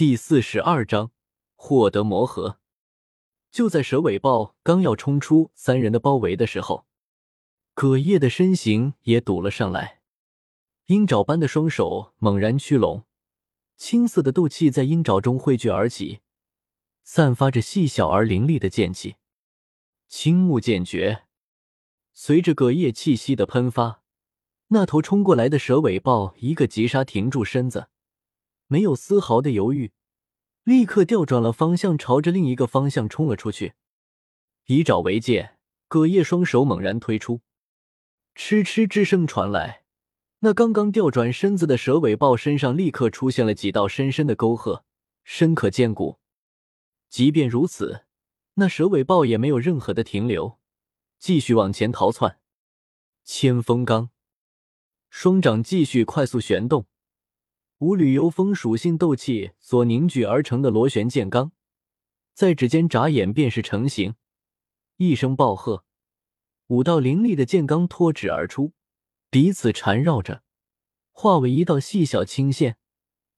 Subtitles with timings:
[0.00, 1.10] 第四十二章
[1.56, 2.58] 获得魔核。
[3.50, 6.86] 就在蛇尾豹刚要冲出三人的包围的时候，
[7.74, 10.00] 葛叶的身形也堵了上来，
[10.86, 13.04] 鹰爪般的双手猛然屈拢，
[13.76, 16.20] 青色的斗气在鹰爪中汇聚而起，
[17.02, 19.16] 散发着细小而凌厉的剑气。
[20.08, 21.24] 青木剑诀，
[22.14, 24.02] 随着葛叶气息的喷发，
[24.68, 27.88] 那头冲过来的蛇尾豹一个急刹，停住身子。
[28.72, 29.90] 没有丝毫的犹豫，
[30.62, 33.74] 立刻调转了方向，朝着另一个方向冲了出去。
[34.66, 35.58] 以爪为剑，
[35.88, 37.40] 葛叶双手猛然推出，
[38.36, 39.82] 嗤嗤之声传来。
[40.38, 44.84] 那刚刚调转身子的蛇尾豹身上立刻出现了几道深深的沟壑，
[45.24, 46.20] 深可见骨。
[47.08, 48.04] 即便如此，
[48.54, 50.60] 那蛇尾豹也没有任何的停留，
[51.18, 52.38] 继续往前逃窜。
[53.24, 54.10] 千风罡，
[55.10, 56.86] 双掌继续快速旋动。
[57.80, 61.52] 五缕由风属性斗气所凝聚而成的螺旋剑罡，
[62.34, 64.16] 在指尖眨眼便是成型。
[64.98, 65.86] 一声暴喝，
[66.66, 68.74] 五道凌厉的剑罡脱指而出，
[69.30, 70.42] 彼此缠绕着，
[71.10, 72.76] 化为一道细小青线，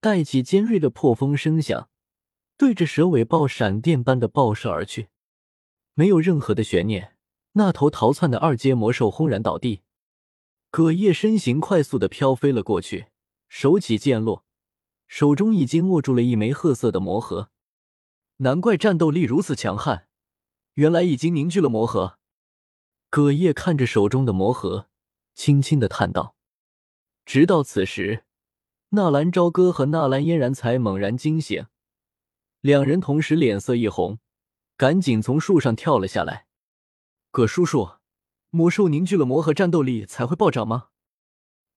[0.00, 1.88] 带起尖锐的破风声响，
[2.56, 5.10] 对着蛇尾豹闪电般的爆射而去。
[5.94, 7.14] 没有任何的悬念，
[7.52, 9.82] 那头逃窜的二阶魔兽轰然倒地。
[10.72, 13.06] 葛叶身形快速的飘飞了过去。
[13.56, 14.44] 手起剑落，
[15.06, 17.52] 手中已经握住了一枚褐色的魔核。
[18.38, 20.08] 难怪战斗力如此强悍，
[20.72, 22.18] 原来已经凝聚了魔核。
[23.10, 24.88] 葛叶看着手中的魔核，
[25.36, 26.34] 轻轻的叹道。
[27.24, 28.24] 直到此时，
[28.88, 31.68] 纳兰朝歌和纳兰嫣然才猛然惊醒，
[32.60, 34.18] 两人同时脸色一红，
[34.76, 36.48] 赶紧从树上跳了下来。
[37.30, 37.98] 葛叔叔，
[38.50, 40.88] 魔兽凝聚了魔核，战斗力才会暴涨吗？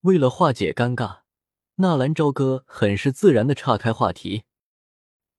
[0.02, 1.27] 为了化解尴尬。
[1.80, 4.46] 纳兰朝歌很是自然的岔开话题，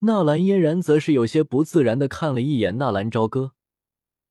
[0.01, 3.55] 纳兰嫣然则是有些不自然的看了一眼纳兰朝歌，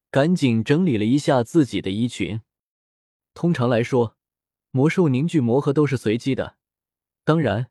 [0.10, 2.40] 赶紧整理了一下自己的衣裙。
[3.34, 4.16] 通常来说，
[4.72, 6.56] 魔兽凝聚魔核都是随机的，
[7.26, 7.70] 当然，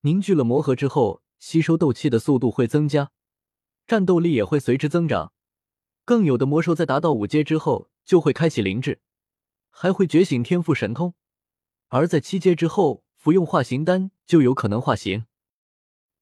[0.00, 3.12] 凝聚了魔核之后，吸收斗气的速度会增加，
[3.86, 5.32] 战斗力也会随之增长。
[6.04, 9.00] 更有的魔兽在达到五阶之后就会开启灵智，
[9.70, 11.14] 还会觉醒天赋神通，
[11.90, 13.04] 而在七阶之后。
[13.22, 15.26] 服用化形丹就有可能化形。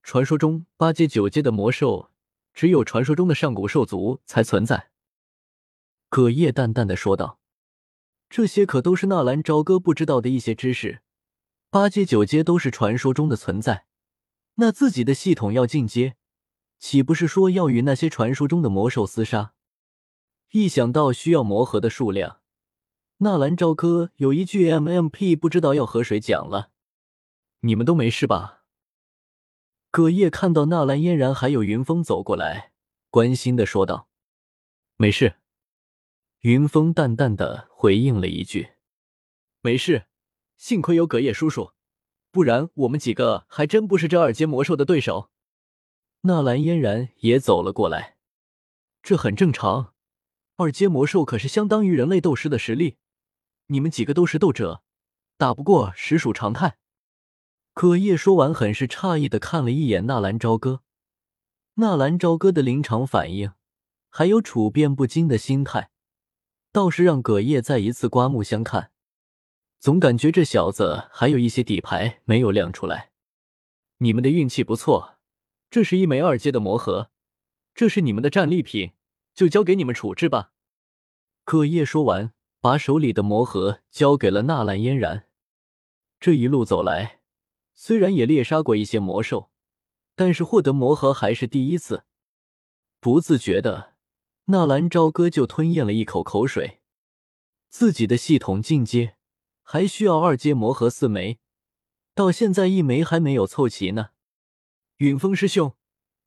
[0.02, 2.10] 传说中八阶、九阶的魔兽，
[2.52, 4.90] 只有传说中的上古兽族才存在。
[6.10, 7.40] 葛叶淡淡的说道
[8.28, 11.00] ：“这些可都是纳兰朝歌不知道的一些知识。
[11.70, 13.86] 八阶、九阶都是传说中的存在，
[14.56, 16.16] 那自己的系统要进阶，
[16.78, 19.54] 岂不是说要与那些传说中的魔兽厮杀？
[20.50, 22.40] 一想到需要魔核的数量，
[23.18, 26.68] 纳兰朝歌有一句 MMP 不知道要和谁讲了。”
[27.60, 28.64] 你们都没事吧？
[29.90, 32.72] 葛叶看到纳兰嫣然还有云峰走过来，
[33.10, 34.08] 关心的说道
[34.96, 35.36] ：“没事。”
[36.40, 38.70] 云峰淡淡的回应了一句
[39.60, 40.06] ：“没事，
[40.56, 41.72] 幸亏有葛叶叔叔，
[42.30, 45.30] 不然我们几个还真不是这二阶魔兽的对手。”
[46.22, 48.16] 纳兰嫣然也走了过来
[49.02, 49.94] ：“这很正常，
[50.56, 52.96] 二阶魔兽可是相当于人类斗师的实力，
[53.66, 54.82] 你们几个都是斗者，
[55.36, 56.78] 打不过实属常态。”
[57.80, 60.82] 葛叶说完，很是诧异的看了一眼纳兰朝歌。
[61.76, 63.52] 纳兰朝歌的临场反应，
[64.10, 65.88] 还有处变不惊的心态，
[66.72, 68.90] 倒是让葛叶再一次刮目相看。
[69.78, 73.12] 总感觉这小子还有一些底牌没有亮出来。
[73.96, 75.16] 你们的运气不错，
[75.70, 77.10] 这是一枚二阶的魔盒，
[77.74, 78.92] 这是你们的战利品，
[79.32, 80.52] 就交给你们处置吧。
[81.44, 85.24] 葛叶说完，把手里的魔盒交给了纳兰嫣然。
[86.20, 87.19] 这一路走来。
[87.82, 89.50] 虽然也猎杀过一些魔兽，
[90.14, 92.04] 但是获得魔核还是第一次。
[93.00, 93.94] 不自觉的，
[94.44, 96.82] 纳兰朝歌就吞咽了一口口水。
[97.70, 99.16] 自己的系统进阶
[99.62, 101.38] 还需要二阶魔核四枚，
[102.14, 104.10] 到现在一枚还没有凑齐呢。
[104.98, 105.74] 云峰师兄，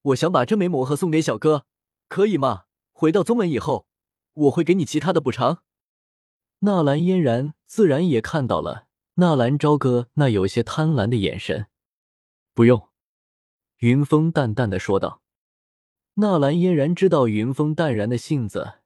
[0.01, 1.67] 我想把这枚魔核送给小哥，
[2.09, 2.63] 可以吗？
[2.93, 3.85] 回到宗门以后，
[4.33, 5.61] 我会给你其他的补偿。
[6.61, 8.87] 纳兰嫣然自然也看到了。
[9.15, 11.67] 纳兰朝歌那有些贪婪的眼神，
[12.55, 12.89] 不用。
[13.77, 15.21] 云峰淡淡的说道。
[16.15, 18.79] 纳兰嫣然知道云峰淡然的性子，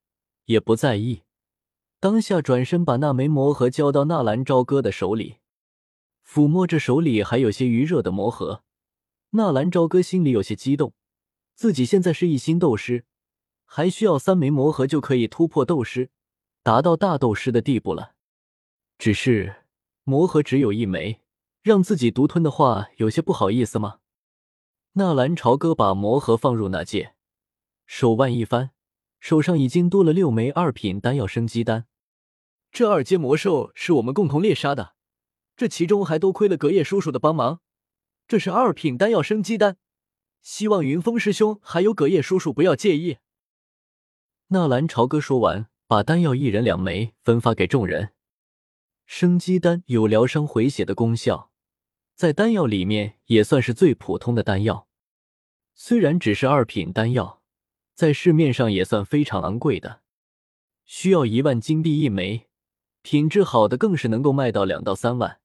[0.43, 1.23] 也不在意，
[2.01, 5.37] 当下转身把那枚魔盒交到纳兰朝歌的手里，
[6.25, 8.63] 抚摸着手里还有些余热的魔盒，
[9.29, 10.93] 纳兰朝歌心里有些激动，
[11.55, 13.05] 自己现在是一星斗师，
[13.63, 16.09] 还需要三枚魔盒就可以突破斗师，
[16.63, 18.15] 达到大斗师的地步了，
[18.97, 19.63] 只是。
[20.09, 21.19] 魔核只有一枚，
[21.61, 23.99] 让自己独吞的话，有些不好意思吗？
[24.93, 27.13] 纳兰朝歌把魔盒放入那戒，
[27.85, 28.71] 手腕一翻，
[29.19, 31.87] 手上已经多了六枚二品丹药生机丹。
[32.71, 34.93] 这二阶魔兽是我们共同猎杀的，
[35.57, 37.59] 这其中还多亏了隔夜叔叔的帮忙。
[38.29, 39.75] 这是二品丹药生机丹，
[40.41, 43.17] 希望云峰师兄还有隔夜叔叔不要介意。
[44.47, 48.13] 纳兰朝歌说完，把丹药一人两枚分发给众人。
[49.07, 51.49] 生机丹有疗伤回血的功效，
[52.13, 54.87] 在丹药里面也算是最普通的丹药。
[55.73, 57.41] 虽然只是二品丹药，
[57.95, 60.01] 在市面上也算非常昂贵的，
[60.85, 62.47] 需要一万金币一枚，
[63.01, 65.39] 品质好的更是能够卖到两到三万。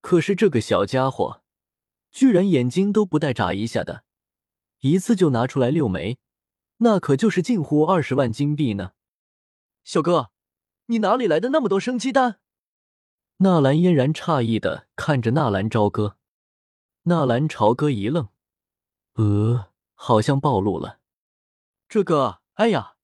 [0.00, 1.42] 可是这个小家伙。
[2.12, 4.04] 居然眼睛都不带眨一下的，
[4.80, 6.16] 一次就拿出来六枚，
[6.78, 8.92] 那可就是近乎二十万金币呢！
[9.84, 10.30] 小哥，
[10.86, 12.40] 你哪里来的那么多生鸡蛋？
[13.38, 16.16] 纳兰嫣然诧异的看着纳兰朝歌，
[17.02, 18.28] 纳兰朝歌一愣，
[19.16, 21.00] 呃，好像暴露了。
[21.86, 22.94] 这个，哎呀，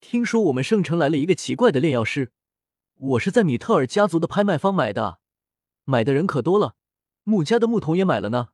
[0.00, 2.32] 听说我们圣城来了一个奇怪的炼药师，
[2.96, 5.20] 我是在米特尔家族的拍卖方买的，
[5.84, 6.74] 买的人可多了。
[7.22, 8.48] 穆家的牧童也买了呢。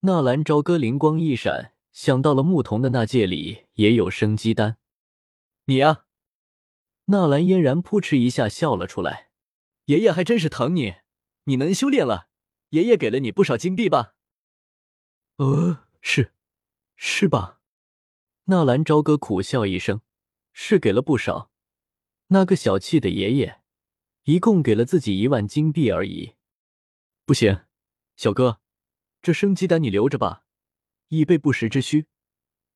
[0.00, 4.78] 纳兰朝歌灵光一闪，想到了牧童的那戒里也有生机丹。
[5.66, 6.04] 你呀，
[7.06, 9.28] 纳兰嫣然扑哧一下笑了出来。
[9.86, 10.94] 爷爷还真是疼你，
[11.44, 12.28] 你能修炼了，
[12.70, 14.14] 爷爷给了你不少金币吧？
[15.36, 16.32] 呃，是，
[16.96, 17.60] 是吧？
[18.44, 20.00] 纳兰朝歌苦笑一声，
[20.52, 21.50] 是给了不少。
[22.28, 23.60] 那个小气的爷爷，
[24.24, 26.34] 一共给了自己一万金币而已。
[27.26, 27.62] 不行。
[28.16, 28.60] 小哥，
[29.20, 30.44] 这生机丹你留着吧，
[31.08, 32.06] 以备不时之需。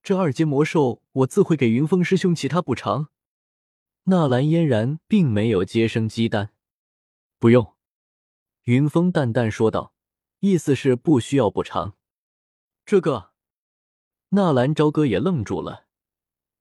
[0.03, 3.09] 这二阶魔兽，我自会给云峰师兄其他补偿。
[4.05, 6.53] 纳兰嫣然并没有接生机丹，
[7.39, 7.75] 不用。
[8.65, 9.95] 云峰淡淡说道，
[10.41, 11.97] 意思是不需要补偿。
[12.85, 13.33] 这个，
[14.31, 15.87] 纳兰朝歌也愣住了，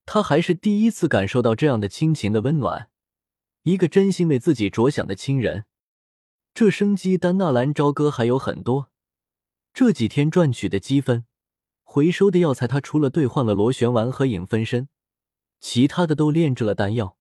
[0.05, 2.89] 他还是第一次感受到这样的亲情的温暖，
[3.63, 5.65] 一个真心为自己着想的亲人。
[6.53, 8.89] 这生机丹，纳兰朝歌还有很多。
[9.73, 11.25] 这几天赚取的积分，
[11.83, 14.87] 回收的药材，他除了兑换了螺旋丸和影分身，
[15.59, 17.17] 其他的都炼制了丹药。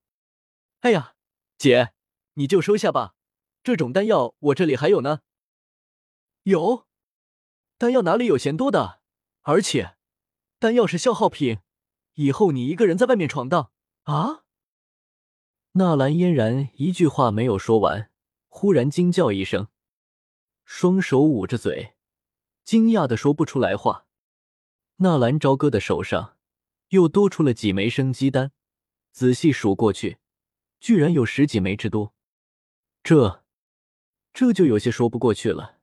[0.80, 1.16] 哎呀，
[1.58, 1.92] 姐，
[2.34, 3.15] 你就收下吧，
[3.66, 5.22] 这种丹药我这里还有呢。
[6.44, 6.86] 有，
[7.76, 9.00] 丹药哪里有嫌多的？
[9.42, 9.96] 而且，
[10.60, 11.58] 丹药是消耗品，
[12.14, 13.72] 以后你一个人在外面闯荡
[14.04, 14.44] 啊？
[15.72, 18.12] 纳兰嫣然一句话没有说完。
[18.46, 19.66] 忽然惊叫一声，
[20.64, 21.96] 双手捂着嘴，
[22.62, 24.06] 惊讶的说不出来话。
[24.98, 26.38] 纳兰朝歌的手上
[26.90, 28.52] 又多出了几枚生机丹，
[29.10, 30.18] 仔细数过去，
[30.78, 32.14] 居然有十几枚之多。
[33.02, 33.44] 这，
[34.36, 35.75] 这就有些说不过去了。